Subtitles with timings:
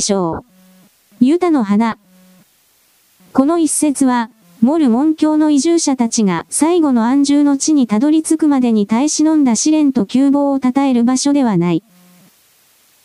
[0.00, 0.44] 章。
[1.20, 1.98] ユタの花。
[3.32, 4.28] この一節は、
[4.60, 11.84] モル門教の移住者たちが最後の安住の地にたどり着くまでに耐え忍んだ試練と窮乏を称える場所ではない。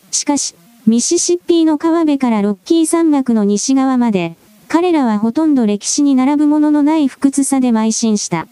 [0.09, 0.55] しかし、
[0.87, 4.35] ミシシッピーの川辺からロッキー山脈の西側まで、
[4.67, 8.47] 彼らはほとんど歴史に並ぶもののない不屈さで邁進した。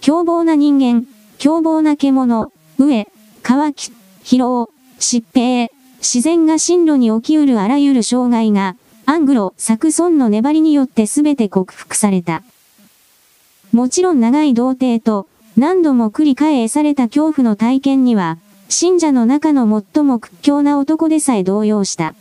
[0.00, 1.06] 凶暴な人間、
[1.38, 3.08] 凶暴な獣、飢え、
[3.44, 3.92] 乾き、
[4.24, 5.70] 疲労、疾病、
[6.00, 8.76] 自然が進路に起きうるあらゆる障害が、
[9.06, 12.42] アングロ、サクソンの粘りによって全て克服された。
[13.72, 18.38] もちろん長い童貞と、何度も繰り返された恐怖の体験には、
[18.70, 22.14] 信者の中の最も屈強な男でさえ動揺した。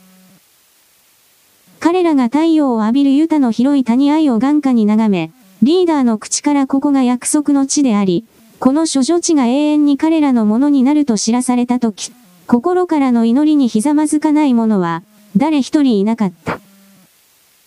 [1.80, 8.26] 彼らが太陽を浴びるユタの広い谷愛を眼下に眺め、リーダーの口からここが約束の地であり、
[8.60, 12.12] この諸女地が永遠に彼らのものになると知らされたとき、
[12.50, 15.04] 心からの祈りにひざまずかない者は、
[15.38, 16.60] 誰一人いなかった。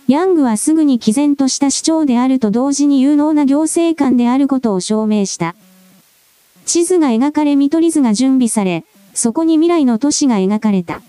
[0.09, 5.55] ヤングはすぐに毅然とした主張であると同時に有能な行政官であることを証明した。
[6.67, 11.01] 地図が描かれ見取り図が準備され、そこに未来の都市が描かれた。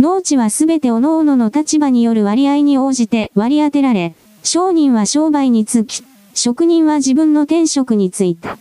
[0.00, 6.02] 農地はすべて各々の立場による割合に応じて割り当てられ、商人は商売につき、
[6.32, 8.56] 職人は自分の天職に就いた。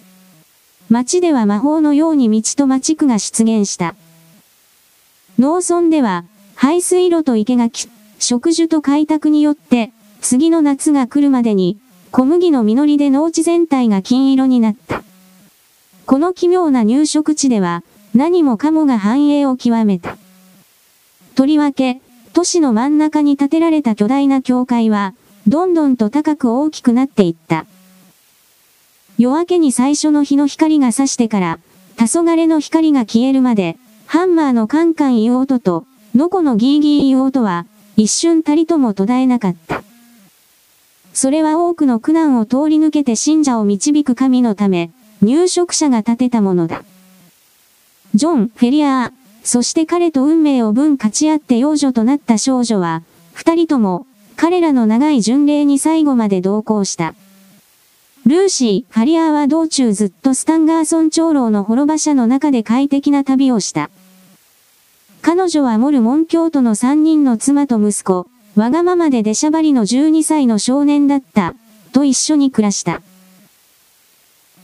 [0.89, 3.95] 町では魔法のように道と町区が出現した。
[5.37, 6.23] 農村では、
[6.55, 11.77] 排水路と生垣、植樹と開拓によって、次の夏が来るまでに、
[12.11, 15.03] 小麦の実りで農地全体が金色になった。
[16.05, 17.83] この奇妙な入植地では、
[18.15, 20.17] 何もかもが繁栄を極めた。
[21.35, 22.01] とりわけ、
[22.33, 25.13] 都市の真ん中に建てられた巨大な教会は、
[25.47, 27.65] どんどんと高く大きくなっていった。
[29.17, 31.59] 夜明けに最初の日の光が差してから、
[31.97, 39.81] 黄昏の光が消えるまで、ハンマーのカンカン言う音と、ノコのギーギー言う音は、一瞬たりとも途絶えなかった。
[41.13, 44.91] それは多くの苦難を通り抜けて信者を導く神のため、
[45.23, 46.83] 入植者が建てたものだ。
[48.13, 49.11] ジョン・フェリアー、
[49.43, 53.01] そして彼と運命を分勝ち合って幼女となった少女は、
[53.33, 57.15] 二人とも、彼らの長い巡礼に最後まで同行した。
[58.27, 63.89] ルーシー・ファリアーは道中ずっとスタンガーソン長老の滅場者の中で快適な旅をした。
[65.21, 71.53] 彼女はモルモン教徒の三人の妻と息子、わがままで出しゃばりの12歳の少年だった、
[71.93, 73.01] と一緒に暮らした。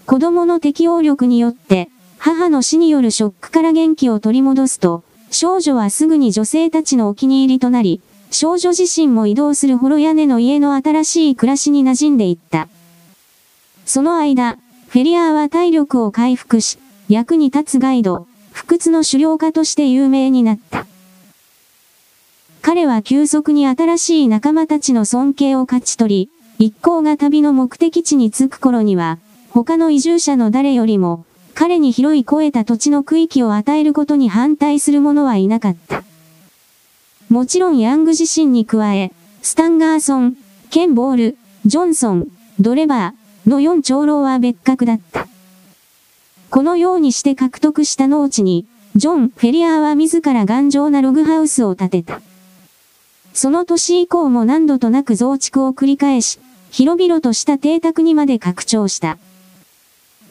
[0.06, 8.02] 子供の適応力によって、母の死によるショックから元気を取り戻すと、少女はすぐに女性たちのお気に入りとなり、
[8.32, 12.68] 少女自身も移動するホロ屋根の家の新しい暮らしに馴染んでいった。
[13.86, 14.58] その間、
[14.88, 16.78] フェリアーは体力を回復し、
[17.10, 20.86] 役に立つガイド、不屈の狩猟家として有名になった。
[22.62, 26.30] 彼は急速に新しい仲間たちの尊敬を勝ち取
[26.60, 36.04] り、一行が旅の目的地に着く頃には、他の移住者の誰よりも、彼に広い超えた土地の区域を与えることに反対する者はいなかった。
[37.30, 39.12] もちろんヤング自身に加え、
[39.42, 40.38] スタンガーソン、
[40.70, 42.28] ケンボール、ジョンソン、
[42.60, 45.28] ドレバーの4長老は別格だった。
[46.50, 48.66] このようにして獲得した農地に、
[48.96, 52.22] ジョン・フェリアーは自ら頑丈なログハウスを建てた。
[53.34, 56.40] その年以降も何度となく増築を繰り返し、
[56.72, 59.18] 広々とした邸宅にまで拡張した。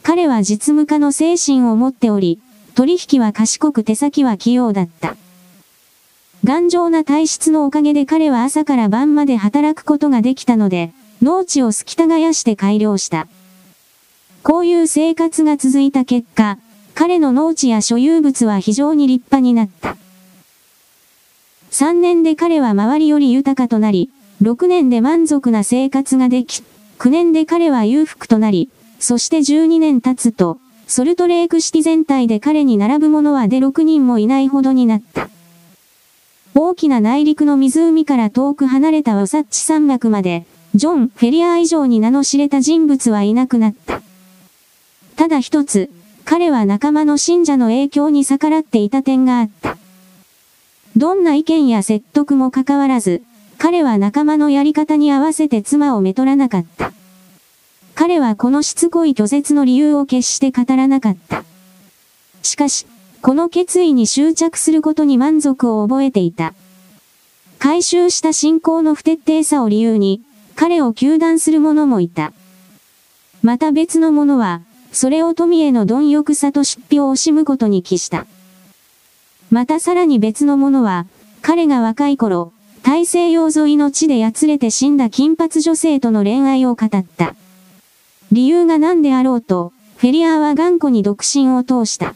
[0.03, 2.41] 彼は実務家の精神を持っており、
[2.75, 5.17] 取引は賢く手先は器用だった。
[6.44, 13.28] 頑丈な体質のおかげで彼は朝から晩まで働くことができたので、農地をすき耕して改良した。
[14.43, 16.59] こういう生活が続いた結果、
[16.97, 19.97] 彼の農地や所有物は非常に立派になった。
[21.71, 24.11] 3年で彼は周りより豊かとなり、
[24.43, 26.65] 6年で満足な生活ができ、
[26.99, 28.69] 9年で彼は裕福となり、
[28.99, 35.31] そして12年経つと、ソルトレークシティ全体で彼に並ぶ者はで6人もいないほどになった。
[36.55, 44.01] 大きな内陸の湖から遠く離れたワサッチ山脈まで、ジョン・フェリア以上に名の知れた人物はいなくなった。
[45.17, 45.91] ただ一つ、
[46.25, 49.77] 彼は仲間の信者の影響に逆らっていた点があった。
[50.97, 53.23] どんな意見や説得もかかわらず、
[53.59, 56.93] 彼は仲間のやり方に合わせて妻をめとらなかった。
[57.95, 61.45] 彼はこのしつこい拒絶の理由を決して語らなかった。
[62.43, 62.87] しかし、
[63.21, 66.55] この決意に執着することに満足を覚えていた。
[67.59, 70.23] 回収した信仰の不徹底さを理由に、
[70.54, 72.32] 彼を求断する者もいた。
[73.43, 74.62] また別の者は、
[74.93, 78.26] それを富への貪欲さと出費を惜しむことに帰した。
[79.50, 81.06] またさらに別の者は、
[81.40, 82.52] 彼が若い頃、
[82.82, 87.34] 大西洋沿いの地でやつれて死んだ金髪女性との恋愛を語った。
[88.31, 92.14] 理由が何であろうと、フェリアーは頑固に独身を通した。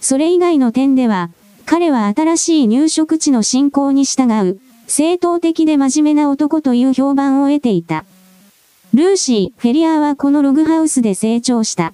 [0.00, 1.30] それ以外の点では、
[1.64, 4.60] 彼は新しい入植地の進行に従う、
[4.90, 8.04] 正当的で真面目な男という評判を得ていた。
[8.92, 11.92] ルーシー、フェリアーはこのログハウスで成長した。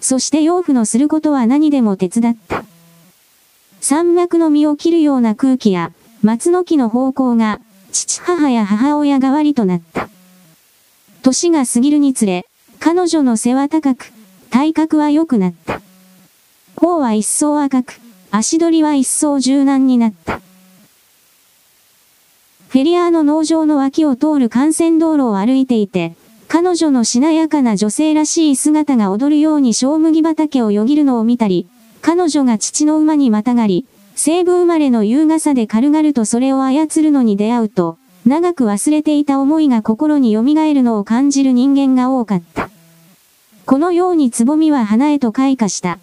[0.00, 2.64] そして養父のすることは何でも手伝った。
[3.80, 5.90] 山脈の実を切るような空気や、
[6.22, 7.60] 松の木の方向が、
[7.90, 10.08] 父母や母親代わりとなった。
[11.22, 12.46] 年が過ぎるにつれ、
[12.78, 14.12] 彼女の背は高く、
[14.50, 15.80] 体格は良くなった。
[16.76, 20.40] 頬は一層赤く、足取りは一層柔軟になった。
[22.68, 26.14] フェリアーの農場の脇を通る幹線道路を歩いていて、
[26.48, 31.66] 彼女のしなやかな女性らしい姿が踊るように小麦畑をよぎるのを見たり、
[32.02, 33.86] 彼女が父の馬にまたがり、
[34.16, 42.68] 西部生まれの優雅さで軽々とそれを操るのに出会うと、長く忘れていた思いが心に蘇るのを感じる人間が多かった。
[43.64, 45.98] このようにつぼみは花へと開花した。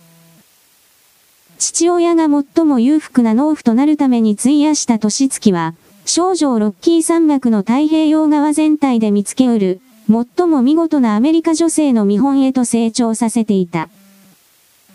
[1.59, 5.75] 父親が最も裕福な農夫となるために費やした年月は、
[6.05, 13.89] 少女をロッキー山脈の太平洋側全体で見つけうる、最も見事なアメリカ女性の見本へと成長させていた。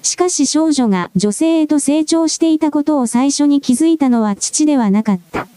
[0.03, 5.49] しかし少女が女性へと成長していたことを最初に気づいたのは父ではなかった。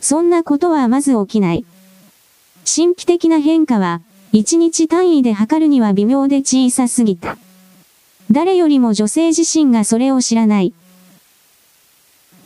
[0.00, 1.66] そんなことはまず起きない。
[2.64, 4.00] 神秘的な変化は、
[4.32, 7.36] 一日単位で測るには微妙で小さすぎた。
[8.30, 10.72] 誰よりも女性自身がそれを知らない。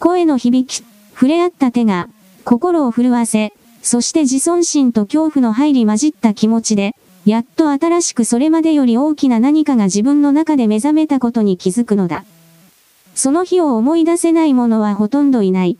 [0.00, 2.08] 声の響き、触れ合った手が、
[2.44, 3.52] 心を震わせ、
[3.82, 6.94] そして自尊心と恐怖の入り混じった気持ちで、
[7.24, 12.24] やっと新しくそれまでより大きな何かが自分の中で目覚めたことに気づくのだ。
[13.14, 15.78] その日を思い出せない者はほとんどいない。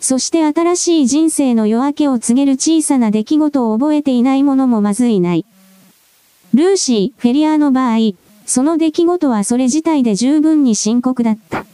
[0.00, 5.44] そして新しい人生の夜明けを告げる小さな出来事を覚えていない者もまずいない。
[6.54, 8.12] ルーシー・フェリアの場合、
[8.46, 11.66] その出来事はそれ自体で十分に深刻だった。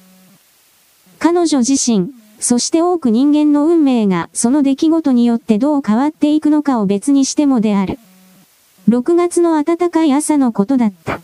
[1.18, 2.12] 彼女自身、
[2.46, 7.98] そして多く人間の運命がその出来事によってどう変わっていくのかを別にしてもである。
[8.86, 11.20] 6月の暖かい朝のことだった。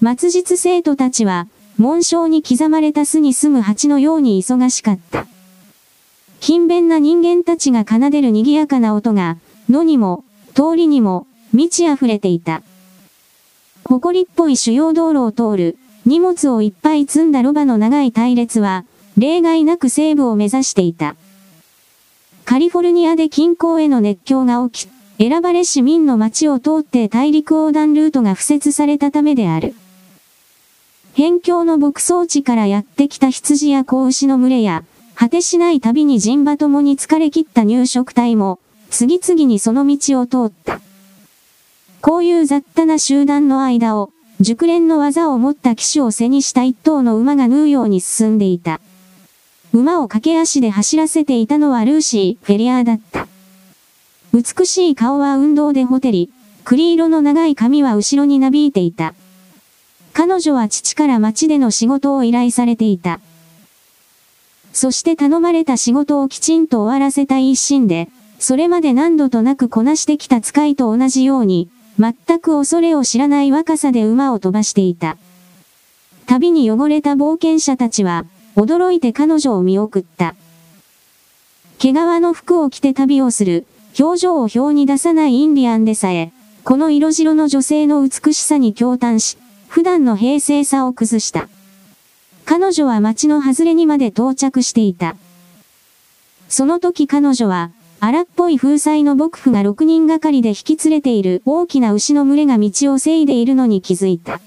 [0.00, 5.26] 末日生徒たちは、紋章に刻まれた巣に住む蜂のように忙しかった。
[6.38, 9.38] 勤勉な人間たちが奏でる賑やかな音が、
[9.68, 10.22] 野にも、
[10.54, 12.62] 通りにも、満ち溢れていた。
[13.82, 15.76] 埃っぽい主要道路を通る、
[16.06, 18.84] 荷物をいっぱい積んだロバの長い隊列は、
[19.16, 21.16] 例外なく西部を目指していた。
[22.44, 29.74] カリフォルニアで近郊への熱狂が起き、選ばれ市民の町を通って大陸横断ルートが敷設されたためである。
[31.16, 34.84] 辺境の牧草地からやってきた羊や子牛の群れや、
[35.14, 38.58] 果てしない旅に人馬ともに疲れ切った入植隊も、
[38.90, 40.80] 次々にその道を通った。
[42.00, 48.80] こういう雑多な集団の間を、熟練の技を持った騎手を背にした一頭の馬が縫うように進んでいた。
[49.74, 53.26] 馬を駆け足で走らせていたのはルーシー・フェリアーだった。
[54.32, 56.30] 美しい顔は運動でほてり、
[56.62, 59.14] 栗色の長い髪は後ろになびいていた。
[60.12, 63.18] 彼女は父から町での仕事を依頼されていた。
[64.72, 75.16] そして頼まれた仕事をきちんと終わらせたい一心で、それまで何度となくこなしてきた使いと同じように、全く恐れを知らない若さで馬を飛ばしていた。
[76.26, 78.24] 旅に汚れた冒険者たちは、
[78.56, 80.34] 驚いて彼女を見送った。
[81.78, 83.66] 毛皮の服を着て旅をする、
[83.98, 86.32] 表情を表に出さないインディアンでさえ、
[86.64, 89.36] この色白の女性の美しさに驚嘆し、
[89.68, 91.48] 普段の平静さを崩した。
[92.44, 95.16] 彼女は街の外れにまで到着していた。
[96.48, 97.70] その時彼女は、
[98.00, 104.40] 荒っぽい風彩の牧夫が6人がかりで引き連れている大きな牛の群れが道をせいでいるのに気づいた。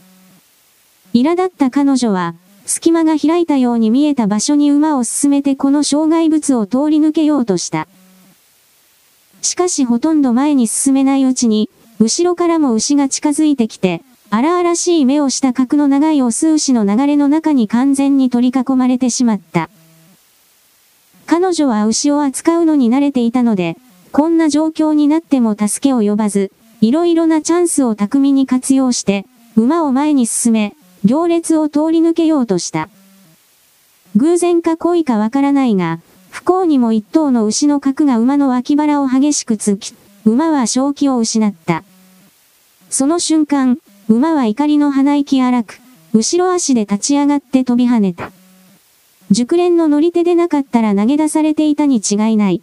[1.14, 2.36] 苛立った彼女は、
[2.68, 7.88] 隙間が開いたように見えた場所に馬を進めてこの障害物を通り抜けようとした。
[9.42, 11.70] しかしほとんど前に進めないうちに、
[12.00, 19.70] 後ろからも牛が近づいてきて、荒々しい目をした角の長いオス牛の流れの中に完全に取り囲まれてしまった。
[21.26, 23.78] 彼女は牛を扱うのに慣れていたので、
[24.12, 32.90] こんな状況になっても助けを呼ばず、いろいろなチャンスを巧みに活用して、馬を前に進め、行列を通り抜けようとした。
[34.16, 36.00] 偶然か恋かわからないが、
[36.30, 39.94] 不幸にも一頭の牛の角が馬の脇腹を激しく突き、
[40.26, 41.84] 馬は正気を失った。
[42.90, 45.80] その瞬間、馬は怒りの鼻息荒く、
[46.14, 48.32] 後ろ足で立ち上がって飛び跳ねた。
[49.30, 52.62] 熟練の乗り手でなかったら投げ出されていたに違いない。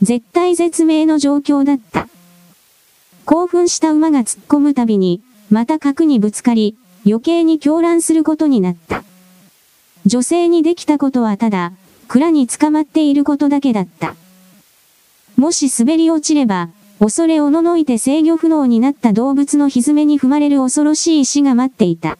[0.00, 2.08] 絶対絶命の状況だった。
[3.24, 9.04] 興奮した馬が突っ込むたびに、また角にぶつかり、余計に狂乱することになった。
[10.06, 11.72] 女性にできたことはただ、
[12.08, 14.14] 蔵に捕まっていることだけだった。
[15.36, 16.68] もし滑り落ちれば、
[16.98, 22.18] 恐れおののいて制御不能になった動物の蹄に踏まれる恐ろしい死が待っていた。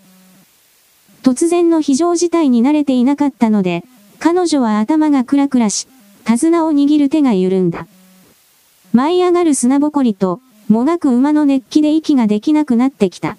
[1.23, 3.85] 突然の非常事態に慣れていなかったので、
[4.19, 5.87] 彼女は頭がクラクラし、
[6.25, 7.87] 手綱を握る手が緩んだ。
[8.93, 13.37] 舞い上がる砂ぼこりと、もがく馬の熱気で息ができなくなってきた。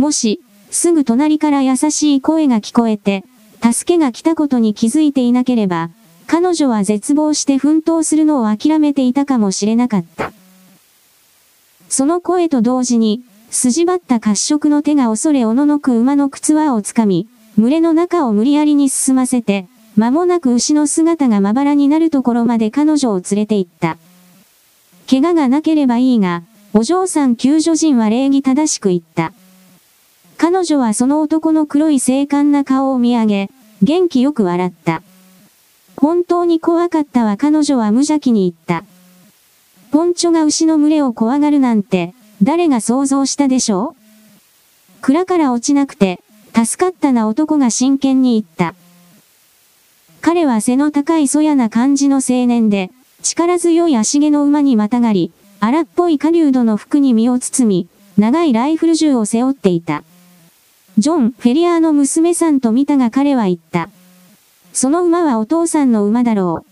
[0.00, 0.40] もし、
[0.70, 3.22] すぐ隣から優しい声が聞こえて、
[3.62, 5.90] 助けが来たことに気づいていなければ、
[6.26, 10.32] 彼女は絶望して奮闘するのを諦めていたかもしれなかった。
[11.90, 17.28] その声と同時に、筋張った褐色の手が恐れおののく馬の靴輪をつかみ、
[17.58, 19.66] 群れの中を無理やりに進ませて、
[19.96, 23.98] 間もなく牛の姿がまばらになるところまで彼女を連れて行った。
[25.10, 29.34] 怪我がなければいいが、お嬢さん救助陣は礼儀正しく言った。
[30.42, 33.50] 彼女はその男の黒い精悍な顔を見上げ、
[33.82, 35.02] 元気よく笑った。
[35.98, 38.86] 本当に怖かったわ彼女は無邪気に言った。
[39.90, 45.02] ポンチョが牛の群れを怖がるなんて、誰が想像したでしょう？
[45.02, 46.22] 蔵から落ちなくて、
[46.54, 48.74] 助かったな男が真剣に言った。
[50.22, 52.90] 彼は背の高いそやな感じの青年で、
[53.22, 60.02] 力強い足毛の馬にまたがり、荒っぽい狩人の服に身を包み、長いライフル銃を背負っていた。
[61.00, 63.88] ジョン・フェリアーの娘さんと見たが彼は言った。
[64.74, 66.66] その馬はお父さんの馬だろ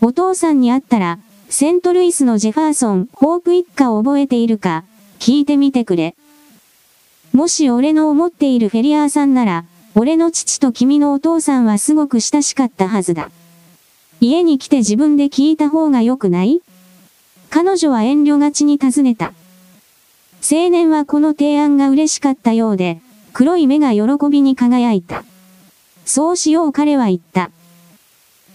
[0.00, 0.06] う。
[0.06, 1.18] お父さんに会ったら、
[1.50, 4.84] セントルイスのジェファーソン、ホープ一家を覚えているか、
[5.18, 6.16] 聞いてみてくれ。
[7.34, 13.30] もし俺の思っているフェリアーさんなら、俺の父と君のお父さんはすごく親しかったはずだ。
[14.22, 16.62] 家に来て自分で聞いた方が良くない？
[17.50, 19.34] 彼女は遠慮がちに尋ねた。
[20.50, 23.02] 青年はこの提案が嬉しかったようで、
[23.38, 25.22] 黒い目が喜びに輝いた。
[26.04, 27.52] そうしよう彼は言った。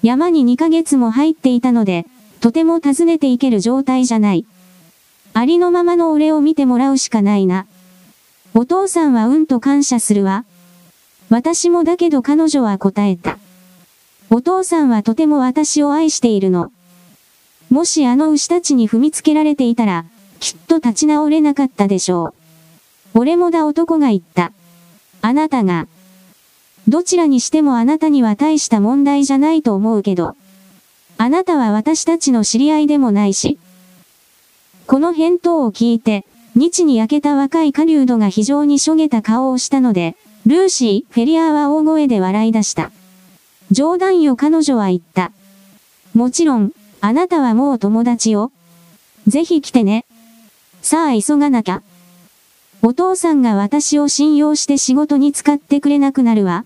[0.02, 2.06] 山に2ヶ月も入っていたので、
[2.42, 4.46] とても訪ねていける状態じゃない。
[5.34, 7.66] ありのままの俺を見てもらうしかないな。
[8.54, 10.44] お父さんはうんと感謝するわ。
[11.30, 13.38] 私もだけど彼女は答えた。
[14.30, 16.74] お父さんはとても私を愛しているの。
[17.70, 20.04] もしあの牛たちに踏みつけられていたら、
[20.42, 22.34] きっと立ち直れなかったでしょ
[23.14, 23.20] う。
[23.22, 24.52] 俺もだ男が言った。
[25.26, 25.88] あなたが。
[26.90, 30.36] どちらにしてもあなたには大した問題じゃないと思うけど。
[31.18, 33.58] あなたは私たちの知り合いでもないし。
[34.86, 36.26] この返答を聞いて、
[36.56, 42.92] 日に焼けた若い狩人が非常にしょげた顔をしたので、ルーシー、フェリアーは大声で笑い出した。
[43.72, 45.32] 冗談よ彼女は言った。
[46.14, 48.52] もちろん、あなたはもう友達よ。
[49.26, 50.04] ぜひ来てね。
[50.82, 51.82] さあ急がなきゃ。
[52.86, 56.66] お父さんが私を信用して仕事に使ってくれなくなるわ。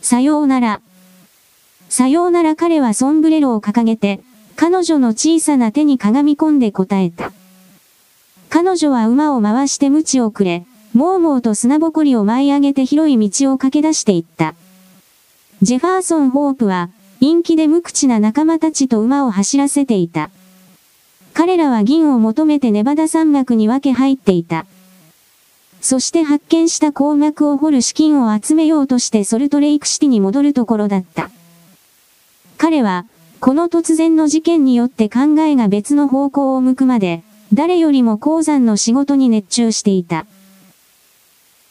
[0.00, 0.80] さようなら。
[1.88, 4.20] さようなら彼はソンブレロを掲げて、
[4.54, 7.32] 彼女の小さな手にかがみ込んで答えた。
[8.50, 14.54] 彼女は馬を回して鞭をくれ、もうもうと砂ぼこりを舞い上げて広い道を駆け出していった。
[15.60, 20.30] ジェファーソン・ホープは、陰気で無口な仲間たちと馬を走らせていた。
[21.34, 24.66] 彼らは銀を求めてネバダ山脈に分け入っていた。
[25.82, 31.28] そして発見した鉱脈を掘る資金を集めようとしてソルトレイクシティに戻るところだった。
[32.56, 33.04] 彼は、
[33.40, 40.24] この突然の事件によって考えが別の方向を向くまで、誰よりも鉱山の仕事に熱中していた。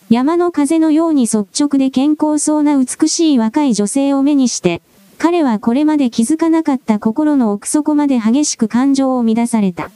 [0.09, 4.81] 山の風のように率直で健康そうな美しい若い女性を目にして、
[5.19, 9.89] 彼はこれまで気づかなかった心の奥底まで激しく感情を乱された。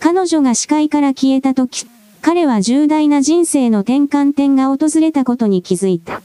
[0.00, 1.86] 彼女が視界から消えた時、
[2.26, 6.22] 彼は重大な人生の転換点が訪れたことに気づいた。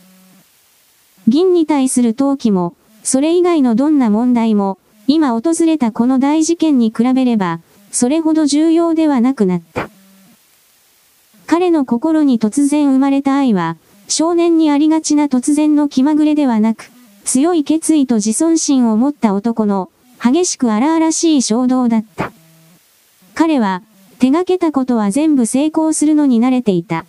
[1.27, 7.59] 銀に対する陶器も、それ以外のどんな問題も、今訪れたこの大事件に比べれば、
[7.91, 9.91] それほど重要ではなくなった。
[11.45, 13.77] 彼の心に突然生まれた愛は、
[14.07, 16.89] 少年にありがちな突然の気まぐれではなく、
[17.25, 22.31] 強い決意と自尊心を持った男の、激しく荒々しい衝動だった。
[23.35, 23.83] 彼は、
[24.21, 27.07] 手がけたことは全部成功するのに慣れていた。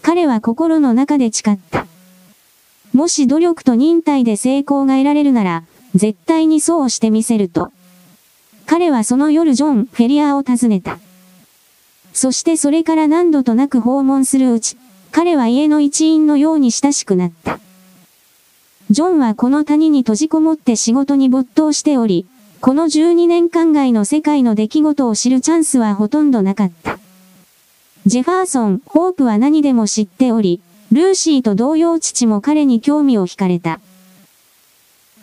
[0.00, 1.84] 彼は心の中で誓った。
[2.94, 5.64] もし努力と忍耐で成功が得られるなら、
[5.94, 7.72] 絶対にそうしてみせると。
[8.64, 10.98] 彼はその夜ジョン・フェリアを訪ねた。
[12.14, 14.78] そしてそれから何度となく訪問するうち、
[15.12, 17.60] 彼は家の一員のように親しくなった。
[18.88, 22.24] ジョンはこの谷に閉じこもって仕事に没頭しており、
[22.64, 26.98] この12年間外の世界の出来事を知るチャンスはほとんどなかった。
[28.06, 33.80] ジェファーソン、ホープは何でも知っており、ルーシーと同様父も彼に興味を惹かれた。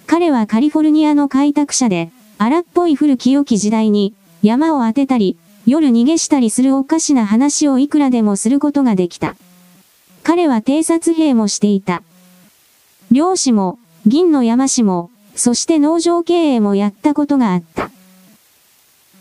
[0.06, 9.36] 彼はカリフォルニアの開拓者で、荒っぽい古き良き時代に、山を当てたり、夜逃げしたりするおかしな話をいくらでもすることができた。
[10.22, 12.04] 彼は偵察兵もしていた。
[13.10, 15.10] 漁師も、銀の山師も、
[15.42, 17.90] そして農場経営もやったことがあった。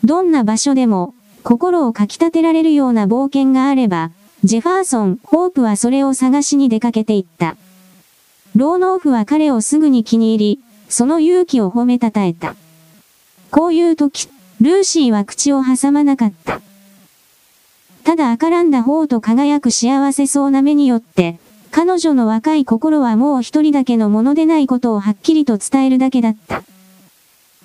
[0.03, 4.11] どんな場所でも、心をかき立てられるような冒険があれば、
[4.43, 7.57] ジェファーソン、ホープはそれを探しに出かけていった。
[8.55, 12.55] ローノーフは彼をすぐに気に入り、その勇気を褒めたたえた。
[13.49, 16.61] こういう時、ルーシーは口を挟まなかった。
[18.03, 21.39] ただ赤らんだ方と輝く幸せそうな目によって、
[21.71, 26.63] 彼女の若い心はもう一人だけのものでないことをはっきりと伝えるだけだった。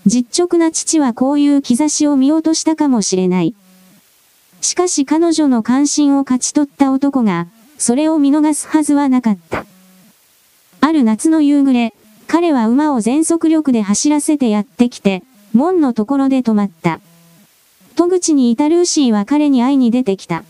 [0.07, 3.55] 実直な父はこういう兆しを見落としたかもしれない。
[4.61, 7.49] しかし彼女の関心を勝ち取った男が、
[7.79, 9.67] それを見逃すはずはなかった。
[10.81, 11.93] ある夏の夕暮れ、
[12.29, 17.01] 彼は馬を全速力で走らせてやってきて、門のところで止まった。
[17.97, 20.45] 戸口にいたルーシーは彼に会いに出てきた。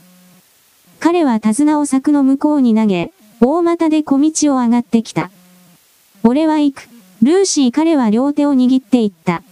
[1.00, 5.30] 彼は手綱を柵の向こうに投げ、大股で小道を上がってきた。
[6.22, 6.88] 俺は行く。
[7.22, 9.42] ルーシー彼は両手を握っていった。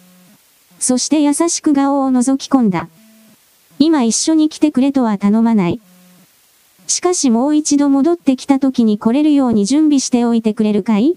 [0.79, 2.89] そして優しく顔を覗き込んだ。
[3.79, 5.81] 今一緒に来てくれとは頼まない。
[6.87, 11.17] しかしもう一度戻ってきた時に来れるように準備しておいてくれるかい？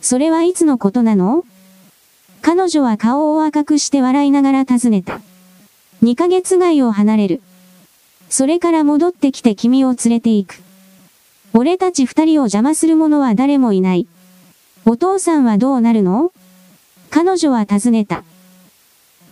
[0.00, 1.44] それはいつのことなの？
[2.42, 5.20] 彼女は顔を赤くして笑いながら尋ねた。
[6.02, 7.42] 2ヶ月外を離れる。
[8.28, 10.62] それから戻ってきて君を連れて行く。
[11.52, 14.06] 俺たち二人を邪魔する者は誰もいない。
[14.86, 16.32] お父さんはどうなるの？
[17.10, 18.24] 彼女は尋ねた。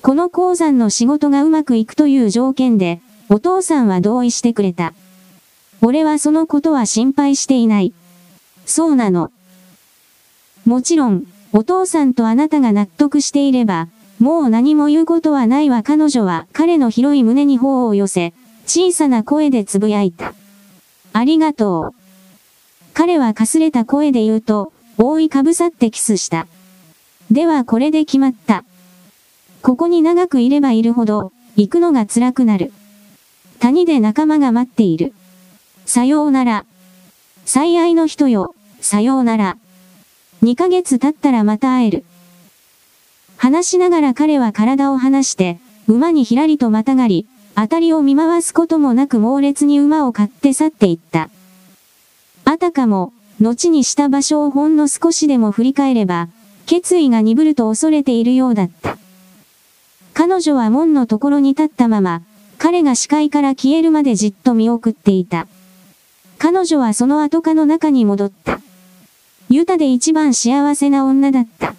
[0.02, 4.94] この鉱山の仕事がうまくいくという条件で、お父さんは同意してくれた。
[5.80, 7.92] 俺はそのことは心配していない。
[8.66, 9.30] そうなの。
[10.66, 18.34] もちろん、お父さんとあなたが納得していれば、もう何も言うことはないわ彼女は彼の広い胸に頬を寄せ、
[18.66, 20.34] 小さな声でつぶやいた。
[21.12, 21.97] ありがとう。
[22.98, 26.48] 彼はかすれた声で言うと、覆いかぶさってキスした。
[27.30, 28.64] ではこれで決まった。
[29.62, 32.72] ここに長くいればいるほど、行くのが辛くなる。
[33.60, 35.12] 谷で仲間が待っている。
[35.86, 36.64] さようなら。
[37.44, 39.58] 最愛の人よ、さようなら。
[40.42, 42.04] 2ヶ月経ったらまた会える。
[43.36, 51.30] 話しながら彼は体を離して、馬にひらりとまたがり、当たりを見回すこともなく猛烈に馬を買って去っていった。
[52.50, 56.28] あたかも、後にした場所をほんの少しでも振り返れば、
[56.64, 58.96] 決意が鈍ると恐れているようだった。
[60.14, 62.22] 彼女は門のところに立ったまま、
[62.56, 65.46] 彼が視界から消えるまでじっと見送っていた。
[66.38, 68.60] 彼女はその後かの中に戻った。
[69.50, 71.74] ユタで一番幸せな女だった。